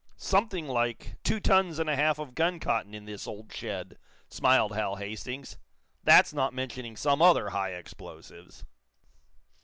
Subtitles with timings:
[0.17, 4.95] "Something like two tons and a half of guncotton in this old shed," smiled Hal
[4.95, 5.59] Hastings.
[6.03, 8.65] "That's not mentioning some other high explosives."